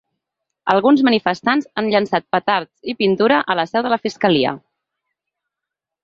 Alguns 0.73 1.01
manifestants 1.07 1.67
han 1.81 1.89
llençat 1.95 2.25
petards 2.35 2.89
i 2.93 2.95
pintura 3.01 3.37
a 3.55 3.57
la 3.59 3.65
seu 3.73 3.85
de 3.89 3.91
la 3.95 3.99
fiscalia. 4.07 4.55